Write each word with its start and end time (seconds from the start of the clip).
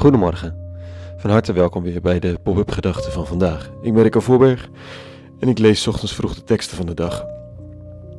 Goedemorgen. 0.00 0.56
Van 1.16 1.30
harte 1.30 1.52
welkom 1.52 1.82
weer 1.82 2.00
bij 2.00 2.18
de 2.18 2.38
Pop-up 2.42 2.70
Gedachten 2.70 3.12
van 3.12 3.26
vandaag. 3.26 3.70
Ik 3.82 3.94
ben 3.94 4.02
Rico 4.02 4.20
Voorberg 4.20 4.68
en 5.38 5.48
ik 5.48 5.58
lees 5.58 5.86
ochtends 5.86 6.14
vroeg 6.14 6.34
de 6.34 6.44
teksten 6.44 6.76
van 6.76 6.86
de 6.86 6.94
dag. 6.94 7.26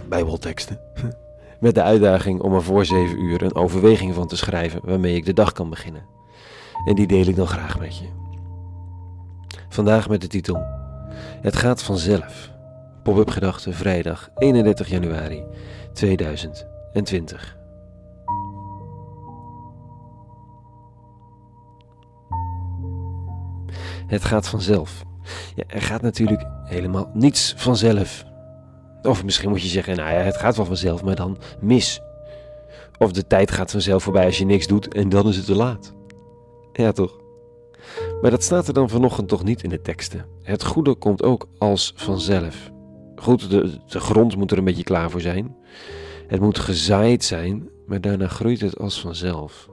Bijbelteksten. 0.10 0.80
Met 1.60 1.76
de 1.76 1.82
uitdaging 1.82 2.42
om 2.42 2.54
er 2.54 2.64
voor 2.64 2.86
7 2.86 3.20
uur 3.20 3.42
een 3.42 3.56
overweging 3.56 4.14
van 4.14 4.28
te 4.28 4.38
schrijven 4.38 4.82
waarmee 4.84 5.16
ik 5.16 5.26
de 5.26 5.34
dag 5.34 5.52
kan 5.52 5.70
beginnen. 5.70 6.06
En 6.86 6.96
die 6.96 7.08
deel 7.08 7.26
ik 7.26 7.36
dan 7.36 7.48
graag 7.48 7.80
met 7.80 7.98
je. 7.98 8.06
Vandaag 9.70 10.10
met 10.10 10.22
de 10.22 10.28
titel 10.28 10.64
Het 11.42 11.56
gaat 11.56 11.84
vanzelf. 11.84 12.52
Pop-up 13.04 13.30
Gedachten 13.30 13.74
vrijdag 13.74 14.30
31 14.36 14.90
januari 14.90 15.44
2020. 15.94 17.60
Het 24.12 24.24
gaat 24.24 24.48
vanzelf. 24.48 25.04
Ja, 25.56 25.64
er 25.68 25.82
gaat 25.82 26.02
natuurlijk 26.02 26.46
helemaal 26.64 27.10
niets 27.14 27.54
vanzelf. 27.58 28.24
Of 29.02 29.24
misschien 29.24 29.50
moet 29.50 29.62
je 29.62 29.68
zeggen, 29.68 29.96
nou 29.96 30.14
ja, 30.14 30.20
het 30.20 30.38
gaat 30.38 30.56
wel 30.56 30.66
vanzelf, 30.66 31.04
maar 31.04 31.16
dan 31.16 31.38
mis. 31.62 32.02
Of 32.98 33.12
de 33.12 33.28
tijd 33.28 33.52
gaat 33.52 33.72
vanzelf 33.72 34.04
voorbij 34.04 34.26
als 34.26 34.38
je 34.38 34.46
niks 34.46 34.68
doet 34.68 34.94
en 34.94 35.10
dan 35.10 35.28
is 35.28 35.36
het 35.36 35.46
te 35.46 35.56
laat. 35.56 35.94
Ja, 36.74 36.92
toch? 36.92 37.20
Maar 38.22 38.32
dat 38.32 38.44
staat 38.44 38.68
er 38.68 38.74
dan 38.74 38.90
vanochtend 38.90 39.28
toch 39.28 39.44
niet 39.44 39.64
in 39.64 39.70
de 39.70 39.82
teksten. 39.82 40.26
Het 40.42 40.64
goede 40.64 40.96
komt 40.96 41.24
ook 41.24 41.48
als 41.58 41.94
vanzelf. 41.96 42.72
Goed, 43.16 43.50
de, 43.50 43.78
de 43.88 44.00
grond 44.00 44.36
moet 44.36 44.52
er 44.52 44.58
een 44.58 44.64
beetje 44.64 44.84
klaar 44.84 45.10
voor 45.10 45.22
zijn. 45.22 45.56
Het 46.28 46.40
moet 46.40 46.60
gezaaid 46.60 47.24
zijn, 47.24 47.70
maar 47.86 48.02
daarna 48.02 48.28
groeit 48.28 48.62
het 48.62 48.80
als 48.80 49.02
vanzelf. 49.02 49.70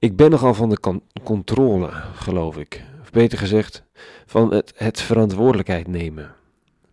Ik 0.00 0.16
ben 0.16 0.30
nogal 0.30 0.54
van 0.54 0.68
de 0.68 1.00
controle, 1.22 1.90
geloof 2.14 2.56
ik. 2.56 2.84
Of 3.00 3.10
beter 3.10 3.38
gezegd, 3.38 3.84
van 4.26 4.52
het, 4.52 4.72
het 4.76 5.00
verantwoordelijkheid 5.00 5.86
nemen. 5.86 6.34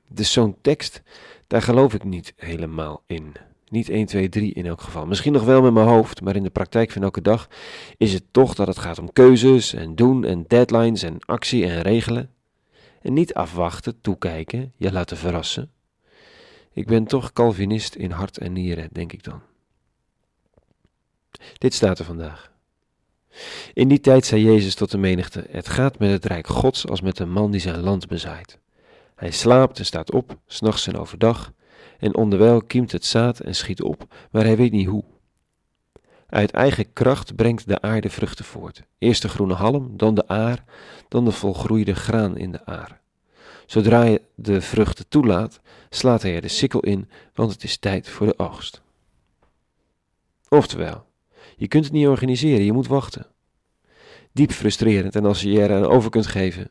Dus 0.08 0.32
zo'n 0.32 0.58
tekst, 0.62 1.02
daar 1.48 1.62
geloof 1.62 1.94
ik 1.94 2.04
niet 2.04 2.34
helemaal 2.36 3.04
in. 3.06 3.34
Niet 3.70 3.90
1, 3.90 4.06
2, 4.06 4.30
3 4.30 4.54
in 4.54 4.66
elk 4.66 4.82
geval. 4.82 5.06
Misschien 5.06 5.34
nog 5.34 5.44
wel 5.44 5.62
met 5.62 5.74
mijn 5.74 5.88
hoofd, 5.88 6.22
maar 6.22 6.36
in 6.36 6.44
de 6.44 6.50
praktijk 6.50 6.92
van 6.92 7.04
elke 7.04 7.22
dag 7.22 7.48
is 7.98 8.14
het 8.14 8.24
toch 8.32 8.54
dat 8.54 8.68
het 8.68 8.78
gaat 8.78 9.00
om 9.00 9.14
keuzes 9.14 9.74
en 9.74 9.96
doen 9.96 10.26
en 10.26 10.46
deadlines 10.48 11.04
en 11.04 11.20
actie 11.26 11.66
en 11.66 11.82
regelen. 11.82 12.32
En 13.02 13.14
niet 13.14 13.34
afwachten, 13.34 14.02
toekijken, 14.02 14.74
je 14.76 14.92
laten 14.92 15.18
verrassen. 15.18 15.72
Ik 16.74 16.88
ben 16.88 17.06
toch 17.06 17.34
Calvinist 17.34 17.96
in 17.96 18.12
hart 18.12 18.38
en 18.38 18.54
nieren, 18.54 18.90
denk 18.92 19.14
ik 19.14 19.24
dan. 19.24 19.42
Dit 21.58 21.74
staat 21.74 22.00
er 22.00 22.06
vandaag. 22.06 22.56
In 23.73 23.88
die 23.88 24.00
tijd 24.00 24.25
zei 24.25 24.44
Jezus 24.44 24.75
tot 24.75 24.92
de 24.92 24.97
menigte: 24.97 25.45
Het 25.50 25.70
gaat 25.70 26.00
met 26.00 26.09
het 26.09 26.25
rijk 26.25 26.47
Gods 26.47 26.88
als 26.88 27.02
met 27.02 27.20
een 27.20 27.31
man 27.31 27.52
die 27.52 27.61
zijn 27.61 27.80
land 27.80 28.08
bezaait. 28.08 28.59
Hij 29.16 29.31
slaapt 29.31 29.80
en 29.80 29.86
staat 29.86 30.11
op, 30.11 30.38
s'nachts 30.45 30.88
en 30.88 30.97
overdag, 30.97 31.53
en 32.00 32.16
onderwijl 32.16 32.61
kiemt 32.61 32.92
het 32.92 33.05
zaad 33.05 33.39
en 33.39 33.55
schiet 33.55 33.81
op, 33.81 34.16
maar 34.31 34.44
hij 34.44 34.58
weet 34.58 34.72
niet 34.72 34.88
hoe. 34.88 35.03
Uit 36.28 36.52
eigen 36.52 36.94
kracht 36.94 37.36
brengt 37.36 37.67
de 37.67 37.81
aarde 37.81 38.09
vruchten 38.09 38.45
voort. 38.45 38.83
Eerst 38.98 39.22
de 39.22 39.30
groene 39.30 39.53
halm, 39.53 39.98
dan 39.98 40.16
de 40.16 40.28
aar, 40.28 40.64
dan 41.08 41.25
de 41.25 41.31
volgroeide 41.31 41.95
graan 41.95 42.38
in 42.38 42.52
de 42.52 42.66
aar. 42.66 43.02
Zodra 43.66 44.03
je 44.03 44.22
de 44.36 44.61
vruchten 44.61 45.08
toelaat, 45.08 45.59
slaat 45.89 46.22
hij 46.22 46.36
er 46.36 46.42
de 46.42 46.48
sikkel 46.48 46.80
in, 46.80 47.09
want 47.33 47.52
het 47.52 47.64
is 47.64 47.78
tijd 47.78 48.09
voor 48.09 48.28
de 48.28 48.39
oogst. 48.39 48.81
Oftewel, 50.50 51.05
je 51.58 51.68
kunt 51.68 51.84
het 51.84 51.94
niet 51.94 52.08
organiseren, 52.08 52.66
je 52.66 52.74
moet 52.74 52.88
wachten. 52.88 53.28
Diep 54.32 54.52
frustrerend 54.52 55.16
en 55.16 55.26
als 55.26 55.42
je 55.42 55.52
je 55.52 55.62
eraan 55.62 55.86
over 55.86 56.10
kunt 56.10 56.28
geven, 56.28 56.70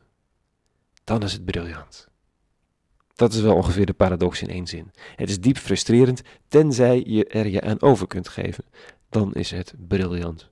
dan 1.03 1.23
is 1.23 1.33
het 1.33 1.45
briljant. 1.45 2.07
Dat 3.15 3.33
is 3.33 3.41
wel 3.41 3.55
ongeveer 3.55 3.85
de 3.85 3.93
paradox 3.93 4.41
in 4.41 4.49
één 4.49 4.67
zin. 4.67 4.91
Het 5.15 5.29
is 5.29 5.39
diep 5.39 5.57
frustrerend, 5.57 6.21
tenzij 6.47 7.03
je 7.05 7.25
er 7.25 7.47
je 7.47 7.61
aan 7.61 7.81
over 7.81 8.07
kunt 8.07 8.27
geven. 8.27 8.63
Dan 9.09 9.33
is 9.33 9.51
het 9.51 9.73
briljant. 9.77 10.49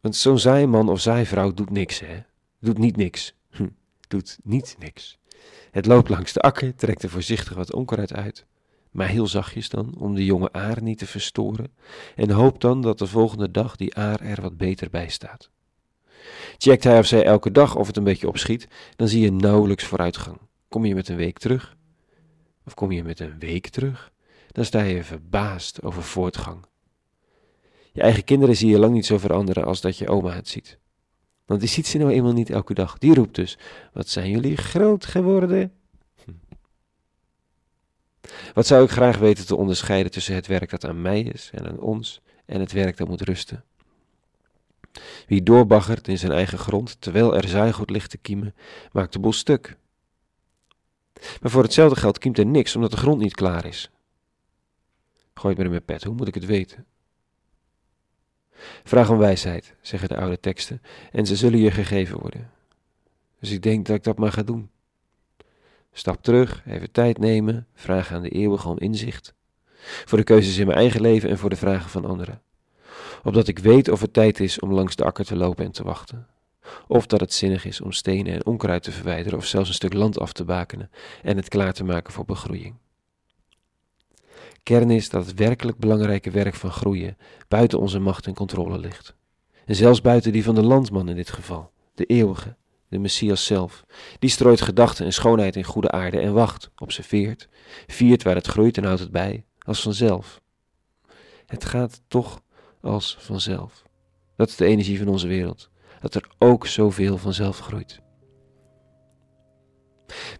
Want 0.00 0.16
zo'n 0.16 0.38
zaaiman 0.38 0.88
of 0.88 1.00
zaaivrouw 1.00 1.52
doet 1.52 1.70
niks, 1.70 2.00
hè? 2.00 2.22
Doet 2.60 2.78
niet 2.78 2.96
niks. 2.96 3.34
Hm, 3.50 3.68
doet 4.08 4.38
niet 4.42 4.76
niks. 4.78 5.18
Het 5.70 5.86
loopt 5.86 6.08
langs 6.08 6.32
de 6.32 6.40
akker, 6.40 6.74
trekt 6.74 7.02
er 7.02 7.10
voorzichtig 7.10 7.54
wat 7.54 7.72
onkruid 7.72 8.12
uit 8.12 8.46
maar 8.94 9.08
heel 9.08 9.26
zachtjes 9.26 9.68
dan, 9.68 9.94
om 9.98 10.14
de 10.14 10.24
jonge 10.24 10.52
aar 10.52 10.82
niet 10.82 10.98
te 10.98 11.06
verstoren, 11.06 11.72
en 12.16 12.30
hoopt 12.30 12.60
dan 12.60 12.82
dat 12.82 12.98
de 12.98 13.06
volgende 13.06 13.50
dag 13.50 13.76
die 13.76 13.94
aar 13.94 14.20
er 14.20 14.42
wat 14.42 14.56
beter 14.56 14.90
bij 14.90 15.08
staat. 15.08 15.50
Checkt 16.58 16.84
hij 16.84 16.98
of 16.98 17.06
zij 17.06 17.24
elke 17.24 17.50
dag 17.50 17.76
of 17.76 17.86
het 17.86 17.96
een 17.96 18.04
beetje 18.04 18.28
opschiet, 18.28 18.68
dan 18.96 19.08
zie 19.08 19.20
je 19.22 19.32
nauwelijks 19.32 19.84
vooruitgang. 19.84 20.38
Kom 20.68 20.84
je 20.84 20.94
met 20.94 21.08
een 21.08 21.16
week 21.16 21.38
terug, 21.38 21.76
of 22.64 22.74
kom 22.74 22.92
je 22.92 23.04
met 23.04 23.20
een 23.20 23.38
week 23.38 23.68
terug, 23.68 24.12
dan 24.48 24.64
sta 24.64 24.82
je 24.82 25.04
verbaasd 25.04 25.82
over 25.82 26.02
voortgang. 26.02 26.64
Je 27.92 28.00
eigen 28.00 28.24
kinderen 28.24 28.56
zie 28.56 28.70
je 28.70 28.78
lang 28.78 28.92
niet 28.92 29.06
zo 29.06 29.18
veranderen 29.18 29.64
als 29.64 29.80
dat 29.80 29.98
je 29.98 30.08
oma 30.08 30.32
het 30.32 30.48
ziet. 30.48 30.78
Want 31.46 31.60
die 31.60 31.68
ziet 31.68 31.86
ze 31.86 31.98
nou 31.98 32.10
eenmaal 32.10 32.32
niet 32.32 32.50
elke 32.50 32.74
dag. 32.74 32.98
Die 32.98 33.14
roept 33.14 33.34
dus: 33.34 33.58
Wat 33.92 34.08
zijn 34.08 34.30
jullie 34.30 34.56
groot 34.56 35.06
geworden? 35.06 35.72
Wat 38.54 38.66
zou 38.66 38.84
ik 38.84 38.90
graag 38.90 39.18
weten 39.18 39.46
te 39.46 39.56
onderscheiden 39.56 40.12
tussen 40.12 40.34
het 40.34 40.46
werk 40.46 40.70
dat 40.70 40.84
aan 40.84 41.02
mij 41.02 41.20
is 41.20 41.50
en 41.52 41.66
aan 41.66 41.78
ons 41.78 42.20
en 42.46 42.60
het 42.60 42.72
werk 42.72 42.96
dat 42.96 43.08
moet 43.08 43.20
rusten? 43.20 43.64
Wie 45.26 45.42
doorbaggert 45.42 46.08
in 46.08 46.18
zijn 46.18 46.32
eigen 46.32 46.58
grond 46.58 47.00
terwijl 47.00 47.36
er 47.36 47.48
zaaigoed 47.48 47.90
ligt 47.90 48.10
te 48.10 48.18
kiemen, 48.18 48.54
maakt 48.92 49.12
de 49.12 49.18
bos 49.18 49.38
stuk. 49.38 49.76
Maar 51.40 51.50
voor 51.50 51.62
hetzelfde 51.62 52.00
geld 52.00 52.18
kiemt 52.18 52.38
er 52.38 52.46
niks 52.46 52.74
omdat 52.74 52.90
de 52.90 52.96
grond 52.96 53.20
niet 53.20 53.34
klaar 53.34 53.66
is. 53.66 53.90
Gooi 55.34 55.48
het 55.48 55.56
maar 55.56 55.64
in 55.64 55.70
mijn 55.70 55.84
pet, 55.84 56.04
hoe 56.04 56.14
moet 56.14 56.28
ik 56.28 56.34
het 56.34 56.44
weten? 56.44 56.86
Vraag 58.84 59.10
om 59.10 59.18
wijsheid, 59.18 59.74
zeggen 59.80 60.08
de 60.08 60.16
oude 60.16 60.40
teksten, 60.40 60.82
en 61.12 61.26
ze 61.26 61.36
zullen 61.36 61.58
je 61.58 61.70
gegeven 61.70 62.18
worden. 62.20 62.50
Dus 63.40 63.50
ik 63.50 63.62
denk 63.62 63.86
dat 63.86 63.96
ik 63.96 64.02
dat 64.02 64.18
maar 64.18 64.32
ga 64.32 64.42
doen. 64.42 64.70
Stap 65.96 66.22
terug, 66.22 66.62
even 66.66 66.90
tijd 66.90 67.18
nemen, 67.18 67.66
vraag 67.74 68.12
aan 68.12 68.22
de 68.22 68.28
eeuwige 68.28 68.68
om 68.68 68.78
inzicht. 68.78 69.34
Voor 70.04 70.18
de 70.18 70.24
keuzes 70.24 70.58
in 70.58 70.66
mijn 70.66 70.78
eigen 70.78 71.00
leven 71.00 71.30
en 71.30 71.38
voor 71.38 71.50
de 71.50 71.56
vragen 71.56 71.90
van 71.90 72.04
anderen. 72.04 72.42
Opdat 73.22 73.48
ik 73.48 73.58
weet 73.58 73.88
of 73.88 74.00
het 74.00 74.12
tijd 74.12 74.40
is 74.40 74.60
om 74.60 74.72
langs 74.72 74.96
de 74.96 75.04
akker 75.04 75.24
te 75.24 75.36
lopen 75.36 75.64
en 75.64 75.72
te 75.72 75.82
wachten. 75.82 76.26
Of 76.86 77.06
dat 77.06 77.20
het 77.20 77.32
zinnig 77.32 77.64
is 77.64 77.80
om 77.80 77.92
stenen 77.92 78.32
en 78.32 78.46
onkruid 78.46 78.82
te 78.82 78.92
verwijderen 78.92 79.38
of 79.38 79.46
zelfs 79.46 79.68
een 79.68 79.74
stuk 79.74 79.92
land 79.92 80.18
af 80.18 80.32
te 80.32 80.44
bakenen 80.44 80.90
en 81.22 81.36
het 81.36 81.48
klaar 81.48 81.72
te 81.72 81.84
maken 81.84 82.12
voor 82.12 82.24
begroeiing. 82.24 82.74
Kern 84.62 84.90
is 84.90 85.08
dat 85.08 85.26
het 85.26 85.38
werkelijk 85.38 85.78
belangrijke 85.78 86.30
werk 86.30 86.54
van 86.54 86.70
groeien 86.70 87.16
buiten 87.48 87.78
onze 87.78 87.98
macht 87.98 88.26
en 88.26 88.34
controle 88.34 88.78
ligt. 88.78 89.14
En 89.64 89.74
zelfs 89.74 90.00
buiten 90.00 90.32
die 90.32 90.44
van 90.44 90.54
de 90.54 90.62
landman 90.62 91.08
in 91.08 91.16
dit 91.16 91.30
geval, 91.30 91.70
de 91.94 92.04
eeuwige, 92.04 92.56
de 92.94 93.00
Messias 93.00 93.44
zelf. 93.44 93.84
Die 94.18 94.30
strooit 94.30 94.60
gedachten 94.60 95.04
en 95.04 95.12
schoonheid 95.12 95.56
in 95.56 95.64
goede 95.64 95.90
aarde 95.90 96.20
en 96.20 96.32
wacht, 96.32 96.70
observeert, 96.76 97.48
viert 97.86 98.22
waar 98.22 98.34
het 98.34 98.46
groeit 98.46 98.76
en 98.76 98.84
houdt 98.84 99.00
het 99.00 99.10
bij, 99.10 99.44
als 99.58 99.82
vanzelf. 99.82 100.40
Het 101.46 101.64
gaat 101.64 102.02
toch 102.08 102.40
als 102.80 103.16
vanzelf. 103.20 103.82
Dat 104.36 104.48
is 104.48 104.56
de 104.56 104.64
energie 104.64 104.98
van 104.98 105.08
onze 105.08 105.26
wereld, 105.26 105.70
dat 106.00 106.14
er 106.14 106.28
ook 106.38 106.66
zoveel 106.66 107.18
vanzelf 107.18 107.58
groeit. 107.58 108.00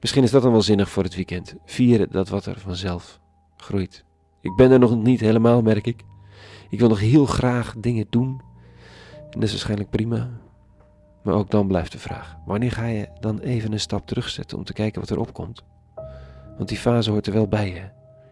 Misschien 0.00 0.22
is 0.22 0.31
dat 0.31 0.43
dan 0.43 0.53
wel 0.53 0.62
zinnig 0.62 0.91
voor 0.91 1.03
het 1.03 1.14
weekend. 1.14 1.54
Vieren 1.64 2.11
dat 2.11 2.28
wat 2.28 2.46
er 2.46 2.61
vanzelf 2.61 3.20
groeit. 3.56 4.05
Ik 4.40 4.56
ben 4.56 4.70
er 4.70 4.78
nog 4.78 4.96
niet 4.96 5.20
helemaal, 5.20 5.62
merk 5.62 5.87
ik. 5.87 6.02
Ik 6.70 6.78
wil 6.78 6.88
nog 6.88 7.00
heel 7.00 7.26
graag 7.26 7.75
dingen 7.78 8.06
doen. 8.11 8.43
En 9.31 9.40
dat 9.40 9.43
is 9.43 9.50
waarschijnlijk 9.50 9.90
prima. 9.90 10.40
Maar 11.25 11.35
ook 11.35 11.50
dan 11.50 11.67
blijft 11.67 11.93
de 11.93 11.99
vraag: 11.99 12.37
wanneer 12.44 12.73
ga 12.73 12.87
je 12.87 13.09
dan 13.21 13.38
even 13.38 13.73
een 13.73 13.81
stap 13.81 14.06
terugzetten 14.06 14.59
om 14.59 14.65
te 14.65 14.73
kijken 14.73 15.00
wat 15.00 15.11
erop 15.11 15.32
komt? 15.32 15.65
Want 16.56 16.69
die 16.69 16.79
fase 16.79 17.11
hoort 17.11 17.26
er 17.26 17.32
wel 17.32 17.49
bij 17.49 17.73
je, 17.73 17.82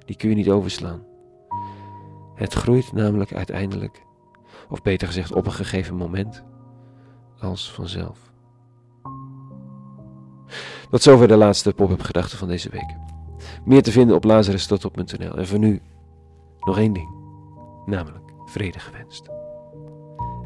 die 0.05 0.17
kun 0.17 0.29
je 0.29 0.35
niet 0.35 0.51
overslaan. 0.51 1.03
Het 2.35 2.53
groeit 2.53 2.93
namelijk 2.93 3.35
uiteindelijk, 3.35 4.03
of 4.69 4.83
beter 4.83 5.07
gezegd 5.07 5.33
op 5.33 5.47
een 5.47 5.53
gegeven 5.53 5.97
moment, 5.97 6.45
als 7.41 7.73
vanzelf. 7.73 8.31
Tot 10.91 11.03
zover 11.03 11.29
de 11.29 11.37
laatste 11.37 11.73
pop-up 11.73 12.03
gedachte 12.03 12.37
van 12.37 12.49
deze 12.49 12.71
week. 12.71 12.97
Meer 13.65 13.83
te 13.83 13.93
vinden 13.93 14.17
op 14.17 14.25
lazarustotop.nl. 14.25 15.37
En 15.37 15.47
voor 15.47 15.59
nu 15.59 15.83
nog 16.61 16.79
één 16.79 16.93
ding, 16.93 17.09
namelijk 17.87 18.33
vrede 18.45 18.79
gewenst. 18.79 19.31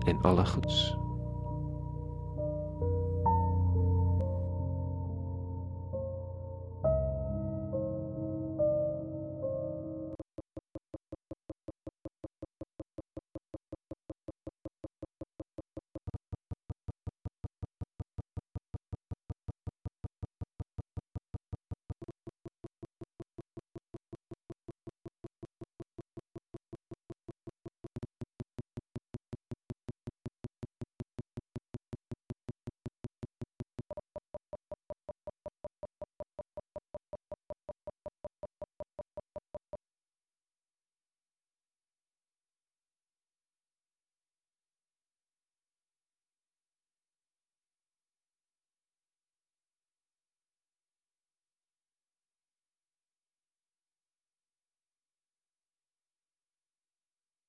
En 0.05 0.23
alle 0.23 0.47
goeds. 0.47 0.97